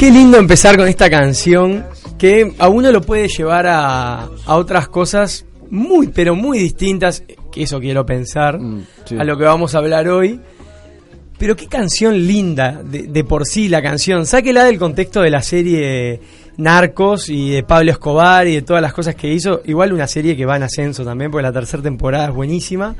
[0.00, 1.84] Qué lindo empezar con esta canción
[2.18, 7.64] que a uno lo puede llevar a, a otras cosas muy, pero muy distintas, que
[7.64, 8.58] eso quiero pensar,
[9.04, 9.16] sí.
[9.18, 10.40] a lo que vamos a hablar hoy.
[11.36, 14.24] Pero qué canción linda, de, de por sí la canción.
[14.24, 16.18] Sáquela del contexto de la serie
[16.56, 19.60] Narcos y de Pablo Escobar y de todas las cosas que hizo.
[19.66, 22.96] Igual una serie que va en ascenso también, porque la tercera temporada es buenísima.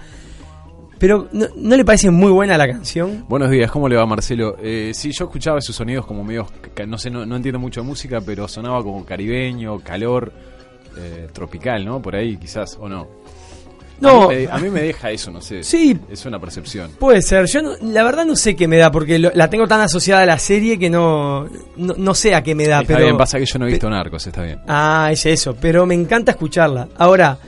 [1.01, 3.25] Pero ¿no, no le parece muy buena la canción?
[3.27, 4.57] Buenos días, ¿cómo le va Marcelo?
[4.63, 6.47] Eh, sí, yo escuchaba esos sonidos como medio,
[6.87, 10.31] no sé, no, no entiendo mucho de música, pero sonaba como caribeño, calor,
[10.99, 12.03] eh, tropical, ¿no?
[12.03, 13.09] Por ahí quizás, o no.
[13.99, 14.25] No.
[14.25, 15.63] A mí, me, a mí me deja eso, no sé.
[15.63, 15.99] Sí.
[16.11, 16.91] Es una percepción.
[16.99, 19.67] Puede ser, yo no- la verdad no sé qué me da, porque lo- la tengo
[19.67, 22.83] tan asociada a la serie que no, no, no sé a qué me da.
[22.83, 24.61] está pero, bien, pasa que yo no he visto Narcos, está bien.
[24.69, 26.89] Ah, es eso, pero me encanta escucharla.
[26.99, 27.39] Ahora,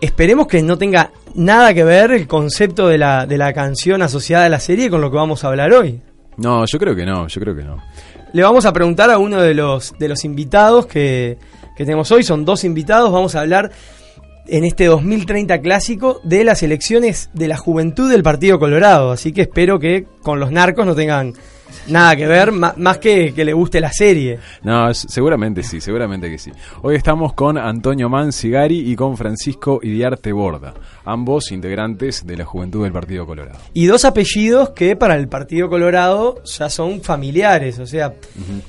[0.00, 4.46] esperemos que no tenga nada que ver el concepto de la, de la canción asociada
[4.46, 6.00] a la serie con lo que vamos a hablar hoy.
[6.36, 7.82] No, yo creo que no, yo creo que no.
[8.32, 11.38] Le vamos a preguntar a uno de los, de los invitados que,
[11.76, 13.70] que tenemos hoy, son dos invitados, vamos a hablar
[14.46, 19.42] en este 2030 clásico de las elecciones de la juventud del Partido Colorado, así que
[19.42, 21.34] espero que con los narcos no tengan
[21.88, 24.38] nada que ver, más que que le guste la serie.
[24.62, 26.50] No, seguramente sí, seguramente que sí.
[26.82, 30.74] Hoy estamos con Antonio Mancigari y con Francisco Idiarte Borda,
[31.04, 33.58] ambos integrantes de la Juventud del Partido Colorado.
[33.72, 38.14] Y dos apellidos que para el Partido Colorado ya son familiares, o sea,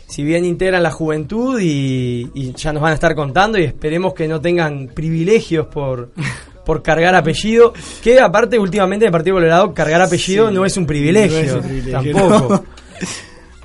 [0.08, 4.14] si bien integran la juventud y, y ya nos van a estar contando y esperemos
[4.14, 6.12] que no tengan privilegios por,
[6.66, 10.76] por cargar apellido, que aparte últimamente en el Partido Colorado cargar apellido Sí, no es
[10.78, 12.54] un privilegio, no es un privilegio, tampoco.
[12.56, 12.85] no.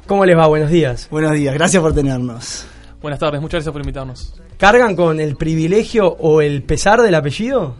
[0.07, 0.47] ¿Cómo les va?
[0.47, 1.09] Buenos días.
[1.11, 2.67] Buenos días, gracias por tenernos.
[3.01, 4.35] Buenas tardes, muchas gracias por invitarnos.
[4.59, 7.75] ¿Cargan con el privilegio o el pesar del apellido?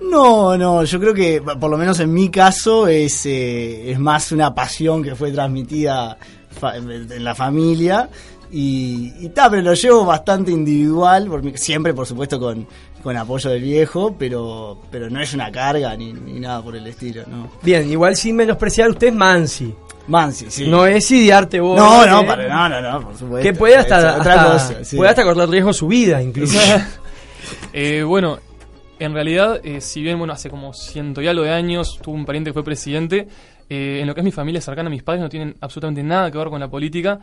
[0.00, 4.32] No, no, yo creo que por lo menos en mi caso es, eh, es más
[4.32, 6.16] una pasión que fue transmitida
[6.74, 8.08] en la familia
[8.50, 12.66] y, y ta, pero lo llevo bastante individual, por mi- siempre por supuesto con,
[13.02, 16.86] con apoyo del viejo, pero, pero no es una carga ni, ni nada por el
[16.86, 17.50] estilo, ¿no?
[17.62, 19.74] Bien, igual sin menospreciar, usted es Mansi.
[20.10, 20.66] Mansi, sí.
[20.68, 21.76] No es Idiarte vos.
[21.78, 23.42] No, no, para, no, no, no, por supuesto.
[23.48, 24.96] Que puede hasta, hasta- cosa, sí.
[24.96, 26.58] puede hasta cortar riesgo su vida, incluso.
[27.72, 28.38] Eh, bueno,
[28.98, 32.26] en realidad, eh, si bien bueno hace como ciento y algo de años tuve un
[32.26, 33.26] pariente que fue presidente,
[33.68, 36.38] eh, en lo que es mi familia cercana, mis padres no tienen absolutamente nada que
[36.38, 37.18] ver con la política.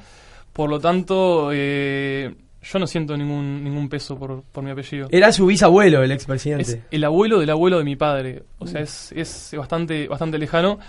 [0.53, 2.33] Por lo tanto, eh,
[2.63, 5.07] yo no siento ningún, ningún peso por, por mi apellido.
[5.11, 6.63] Era su bisabuelo, el expresidente.
[6.63, 8.43] Es el abuelo del abuelo de mi padre.
[8.57, 10.79] O sea, es, es bastante, bastante lejano.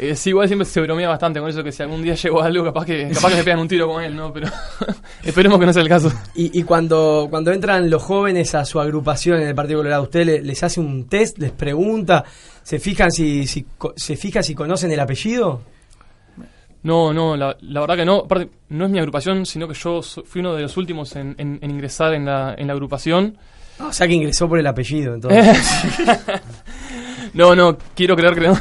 [0.00, 2.46] Eh, sí, igual siempre se bromea bastante con eso, que si algún día llego a
[2.46, 4.32] algo, capaz que, capaz que me pegan un tiro con él, ¿no?
[4.32, 4.46] Pero
[5.24, 6.12] esperemos que no sea el caso.
[6.36, 10.24] Y, y cuando, cuando entran los jóvenes a su agrupación en el Partido Colorado, ¿usted
[10.24, 12.24] le- les hace un test, les pregunta,
[12.62, 13.66] se fijan si, si
[13.96, 15.62] se fija si conocen el apellido?
[16.84, 18.18] No, no, la, la verdad que no.
[18.18, 21.58] Aparte, no es mi agrupación, sino que yo fui uno de los últimos en, en-
[21.60, 23.36] en ingresar en la, en la agrupación.
[23.80, 25.58] O sea que ingresó por el apellido, entonces.
[27.34, 28.58] no, no, quiero creer que no.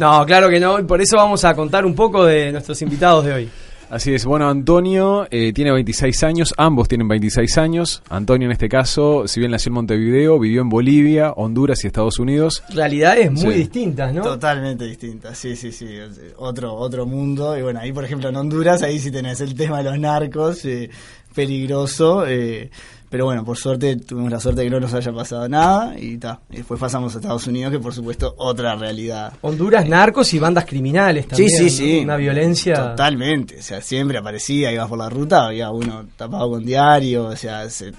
[0.00, 3.24] No, claro que no, y por eso vamos a contar un poco de nuestros invitados
[3.24, 3.48] de hoy.
[3.90, 8.02] Así es, bueno, Antonio eh, tiene 26 años, ambos tienen 26 años.
[8.08, 12.20] Antonio en este caso, si bien nació en Montevideo, vivió en Bolivia, Honduras y Estados
[12.20, 12.62] Unidos.
[12.72, 13.58] Realidades muy Sí.
[13.58, 14.22] distintas, ¿no?
[14.22, 15.88] Totalmente distintas, sí, sí, sí.
[16.36, 17.58] Otro, otro mundo.
[17.58, 20.64] Y bueno, ahí por ejemplo en Honduras, ahí sí tenés el tema de los narcos,
[20.66, 20.88] eh,
[21.34, 22.24] peligroso.
[22.28, 22.70] eh,
[23.10, 25.98] pero bueno, por suerte tuvimos la suerte de que no nos haya pasado nada.
[25.98, 26.40] Y ta.
[26.50, 29.32] Y después pasamos a Estados Unidos, que por supuesto otra realidad.
[29.42, 31.50] Honduras, narcos y bandas criminales Sí, también.
[31.50, 31.70] sí, ¿no?
[31.70, 32.00] sí.
[32.04, 32.74] Una violencia.
[32.74, 33.58] Totalmente.
[33.58, 37.24] O sea, siempre aparecía, ibas por la ruta, había uno tapado con diario.
[37.26, 37.94] O sea, se- se-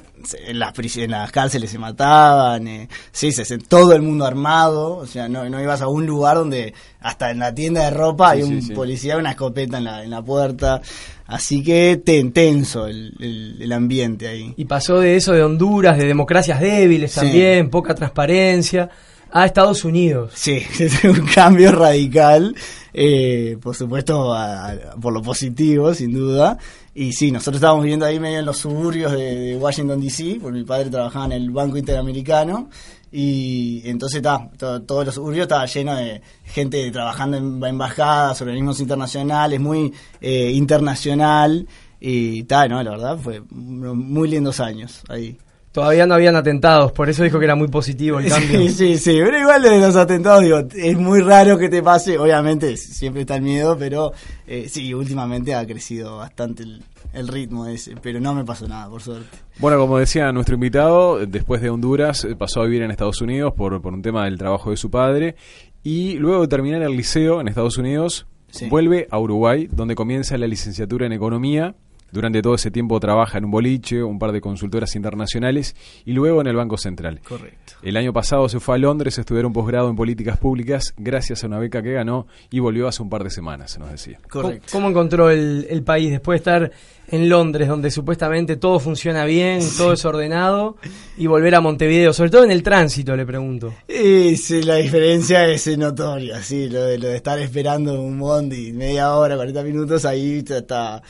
[0.47, 5.05] en las, en las cárceles se mataban, eh, sí, se, todo el mundo armado, o
[5.05, 8.41] sea, no, no ibas a un lugar donde hasta en la tienda de ropa hay
[8.41, 8.73] Sí, sí, un sí.
[8.73, 10.81] policía con una escopeta en la, en la puerta,
[11.27, 14.53] así que ten- tenso el, el- el ambiente ahí.
[14.57, 17.19] Y pasó de eso de Honduras, de democracias débiles Sí.
[17.21, 18.89] también, poca transparencia,
[19.33, 20.31] a Estados Unidos.
[20.35, 22.53] Sí, es un cambio radical,
[22.93, 26.57] eh, por supuesto, a- a- por lo positivo, sin duda.
[26.93, 30.65] Y sí, nosotros estábamos viviendo ahí medio en los suburbios de, Washington, D.C., porque mi
[30.65, 32.69] padre trabajaba en el Banco Interamericano.
[33.13, 38.79] Y entonces está, todo, todos los suburbios estaba lleno de gente trabajando en embajadas, organismos
[38.79, 41.67] internacionales, muy eh, internacional.
[41.99, 42.81] Y tal, ¿no?
[42.83, 45.37] La verdad, fue muy lindos años ahí.
[45.71, 48.59] Todavía no habían atentados, por eso dijo que era muy positivo el cambio.
[48.59, 52.17] Sí, sí, sí, pero igual de los atentados, digo, es muy raro que te pase,
[52.17, 54.11] obviamente siempre está el miedo, pero
[54.47, 56.83] eh, sí, últimamente ha crecido bastante el,
[57.13, 59.29] el ritmo ese, pero no me pasó nada, por suerte.
[59.59, 63.53] Bueno, como decía nuestro invitado, después de Honduras eh, pasó a vivir en Estados Unidos
[63.55, 65.35] por, por un tema del trabajo de su padre
[65.83, 68.67] y luego de terminar el liceo en Estados Unidos Sí.
[68.67, 71.73] vuelve a Uruguay donde comienza la licenciatura en economía.
[72.11, 75.75] Durante todo ese tiempo trabaja en un boliche, un par de consultoras internacionales
[76.05, 77.21] y luego en el Banco Central.
[77.27, 77.73] Correcto.
[77.83, 81.43] El año pasado se fue a Londres a estudiar un posgrado en políticas públicas gracias
[81.43, 84.19] a una beca que ganó y volvió hace un par de semanas, se nos decía.
[84.29, 84.67] ¿Cómo, Correcto.
[84.71, 86.71] cómo encontró el, el país después de estar
[87.07, 90.77] en Londres, donde supuestamente todo funciona bien, todo es ordenado,
[91.17, 93.73] y volver a Montevideo, sobre todo en el tránsito, le pregunto?
[93.89, 98.71] Y sí, la diferencia es notoria, sí, lo de, lo de estar esperando un bondi
[98.71, 101.01] media hora, 40 minutos, ahí está, está-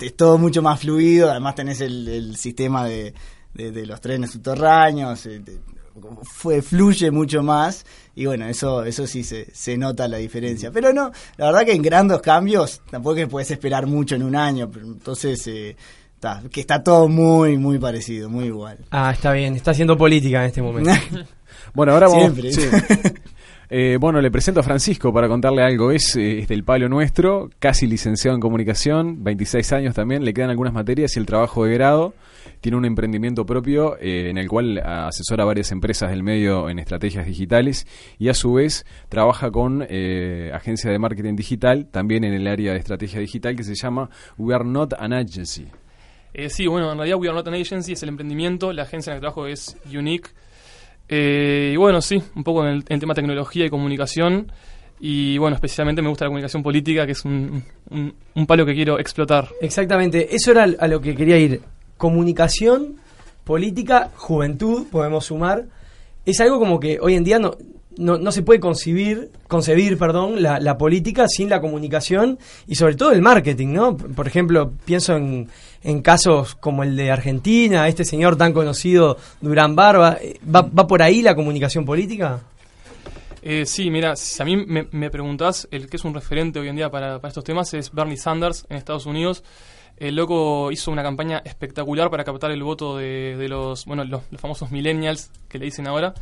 [0.00, 3.14] es todo mucho más fluido, además tenés el, el sistema de,
[3.54, 5.58] de- de los trenes subterráneos, eh, te-
[6.24, 7.86] fue, fluye mucho más
[8.16, 10.70] y bueno, eso eso sí se, se nota la diferencia.
[10.72, 14.24] Pero no, la verdad que en grandes cambios tampoco es que puedes esperar mucho en
[14.24, 15.76] un año, pero entonces eh,
[16.14, 18.78] está, que está todo muy, muy parecido, muy igual.
[18.90, 20.90] Ah, está bien, está haciendo política en este momento.
[21.72, 22.34] Bueno, ahora vamos.
[22.34, 22.52] Siempre.
[22.52, 22.60] sí.
[23.76, 25.90] Eh, bueno, le presento a Francisco para contarle algo.
[25.90, 30.24] Es, eh, del palo nuestro, casi licenciado en comunicación, 26 años también.
[30.24, 32.14] Le quedan algunas materias y el trabajo de grado.
[32.60, 36.78] Tiene un emprendimiento propio eh, en el cual asesora a varias empresas del medio en
[36.78, 42.32] estrategias digitales y a su vez trabaja con eh, agencia de marketing digital, también en
[42.32, 45.66] el área de estrategia digital que se llama We Are Not an Agency.
[46.32, 49.10] Eh, sí, bueno, en realidad We Are Not an Agency es el emprendimiento, la agencia
[49.10, 50.30] en la que trabajo es Unique.
[51.08, 54.50] Eh, y bueno, sí, un poco en el, en el tema tecnología y comunicación.
[55.00, 58.74] Y bueno, especialmente me gusta la comunicación política, que es un, un- un palo que
[58.74, 59.48] quiero explotar.
[59.60, 61.60] Exactamente, eso era a lo que quería ir.
[61.98, 62.96] Comunicación,
[63.44, 65.64] política, juventud, podemos sumar.
[66.24, 67.56] Es algo como que hoy en día no,
[67.96, 72.96] no, no se puede concebir, concebir perdón, la, la política sin la comunicación y sobre
[72.96, 73.96] todo el marketing, ¿no?
[73.96, 75.48] Por ejemplo, pienso en,
[75.82, 80.18] en casos como el de Argentina, este señor tan conocido, Durán Barba.
[80.20, 82.40] eh, ¿Va, va por ahí la comunicación política?
[83.42, 86.68] Eh, sí, mira, si a mí me, me preguntás, el que es un referente hoy
[86.68, 89.44] en día para, para estos temas es Bernie Sanders en Estados Unidos.
[89.96, 94.22] El loco hizo una campaña espectacular para captar el voto de, de los, bueno, los,
[94.30, 96.14] los famosos millennials que le dicen ahora.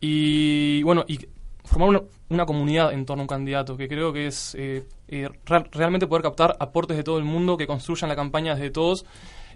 [0.00, 1.18] Y bueno, y
[1.64, 5.28] formar una, una comunidad en torno a un candidato, que creo que es eh, eh,
[5.44, 9.04] real- realmente poder captar aportes de todo el mundo que construyan la campaña desde todos.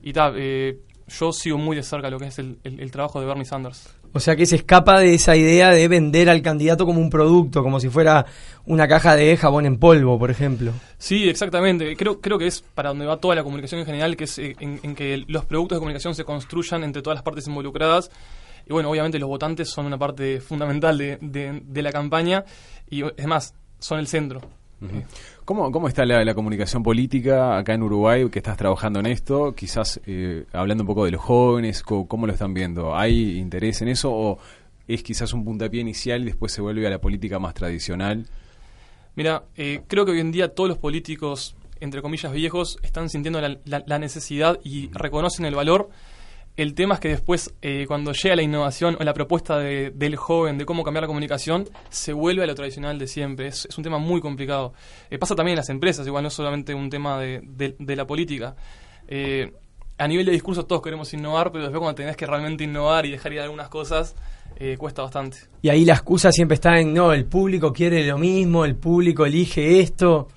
[0.03, 3.21] Y tal, eh, yo sigo muy de cerca lo que es el, el- el trabajo
[3.21, 3.89] de Bernie Sanders.
[4.17, 7.65] O sea que se escapa de esa idea de vender al candidato como un producto,
[7.65, 8.27] como si fuera
[8.65, 10.71] una caja de jabón en polvo, por ejemplo.
[10.99, 11.97] Sí, exactamente.
[11.97, 14.55] Creo, creo que es para donde va toda la comunicación en general, que es eh,
[14.61, 18.09] en, en que los productos de comunicación se construyan entre todas las partes involucradas.
[18.69, 22.45] Y bueno, obviamente los votantes son una parte fundamental de, de- de la campaña
[22.91, 24.41] y es más, son el centro.
[25.47, 29.55] ¿Cómo, ¿Cómo está la, la comunicación política acá en Uruguay que estás trabajando en esto?
[29.55, 32.95] Quizás eh, hablando un poco de los jóvenes, co- ¿cómo, lo están viendo?
[32.95, 34.39] ¿Hay interés en eso o
[34.87, 38.27] es quizás un puntapié inicial y después se vuelve a la política más tradicional?
[39.17, 43.41] Mira, eh, creo que hoy en día todos los políticos, entre comillas, viejos, están sintiendo
[43.41, 45.89] la, la- la necesidad y reconocen el valor.
[46.57, 50.15] El tema es que después, eh, cuando llega la innovación o la propuesta de- del
[50.15, 53.49] joven de cómo cambiar la comunicación, se vuelve a lo tradicional de siempre.
[53.49, 54.73] Es, un tema muy complicado.
[55.11, 57.97] Eh, pasa también en las empresas, igual no es solamente un tema de, de- de
[57.97, 58.55] la política.
[59.09, 59.53] Eh,
[59.99, 63.11] a nivel de discurso todos queremos innovar, pero después cuando tenés que realmente innovar y
[63.11, 64.15] dejar ir algunas cosas,
[64.57, 65.39] eh, cuesta bastante.
[65.61, 69.27] Y ahí la excusa siempre está en, no, el público quiere lo mismo, el público
[69.27, 70.29] elige esto,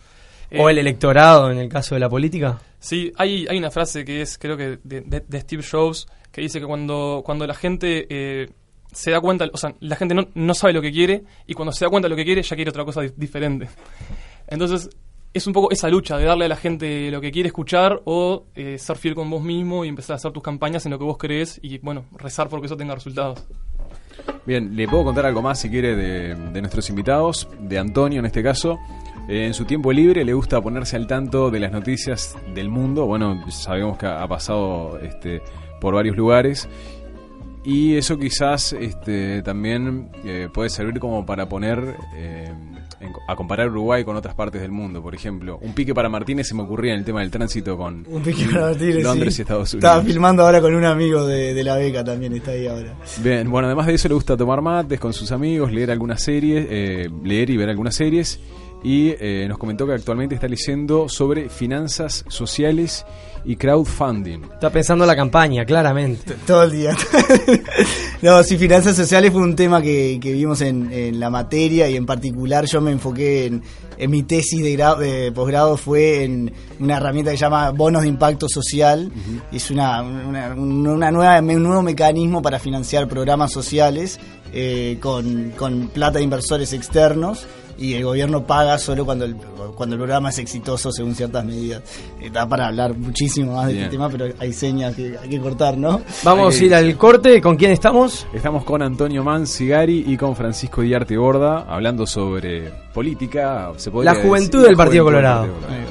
[0.51, 2.59] o Eh, el electorado en el caso de la política.
[2.79, 6.41] Sí, hay, hay una frase que es, creo que de, de- de Steve Jobs, que
[6.41, 8.49] dice que cuando, cuando la gente eh,
[8.91, 11.71] se da cuenta, o sea, la gente no, no sabe lo que quiere, y cuando
[11.73, 13.67] se da cuenta de lo que quiere, ya quiere otra cosa di- diferente.
[14.47, 14.89] Entonces,
[15.33, 18.45] es un poco esa lucha de darle a la gente lo que quiere escuchar o
[18.55, 21.03] eh, ser fiel con vos mismo y empezar a hacer tus campañas en lo que
[21.05, 23.43] vos crees y, bueno, rezar porque eso tenga resultados.
[24.45, 28.25] Bien, le puedo contar algo más si quiere de, de nuestros invitados, de Antonio en
[28.25, 28.79] este caso.
[29.27, 33.05] Eh, en su tiempo libre le gusta ponerse al tanto de las noticias del mundo.
[33.05, 35.41] Bueno, sabemos que ha ha pasado este,
[35.81, 36.67] por varios lugares.
[37.63, 42.49] Y eso quizás este, también eh, puede servir como para poner eh,
[43.01, 45.01] en- a comparar Uruguay con otras partes del mundo.
[45.03, 48.05] Por ejemplo, un pique para Martínez se me ocurría en el tema del tránsito con
[48.09, 49.41] Un pique para Martínez, Londres sí.
[49.41, 49.89] y Estados Unidos.
[49.89, 52.95] Estaba filmando ahora con un amigo de, de la beca también, está ahí ahora.
[53.21, 56.65] Bien, bueno, además de eso le gusta tomar mates con sus amigos, leer algunas series,
[56.69, 58.39] eh, leer y ver algunas series.
[58.87, 63.05] Y eh, nos comentó que actualmente está leyendo sobre finanzas sociales
[63.43, 64.43] y crowdfunding.
[64.53, 66.35] Está pensando la campaña, claramente.
[66.47, 66.95] Todo el día.
[68.21, 71.97] no, sí, finanzas sociales fue un tema que, que vimos en, en la materia y
[71.97, 73.61] en particular yo me enfoqué en,
[73.97, 78.07] en mi tesis de, de posgrado fue en una herramienta que se llama bonos de
[78.07, 79.11] impacto social.
[79.51, 84.17] Es una, una, una nueva, un nuevo mecanismo para financiar programas sociales
[84.53, 87.45] eh, con, con plata de inversores externos
[87.77, 89.35] y el gobierno paga solo cuando el,
[89.75, 91.81] cuando el programa es exitoso según ciertas medidas.
[92.21, 93.85] Eh, Da para hablar muchísimo más de Bien.
[93.85, 96.01] este tema, pero hay señas que hay que cortar, ¿no?
[96.23, 97.41] Vamos a ir al corte.
[97.41, 98.27] ¿Con quién estamos?
[98.33, 103.71] Estamos con Antonio Manzigari y con Francisco Diarte Borda hablando sobre política.
[103.77, 105.41] Se La juventud decir, del Partido juventud Colorado.
[105.53, 105.86] Partido Colorado.